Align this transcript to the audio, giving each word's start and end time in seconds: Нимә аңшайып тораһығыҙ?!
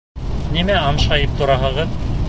Нимә 0.55 0.79
аңшайып 0.85 1.37
тораһығыҙ?! 1.43 1.99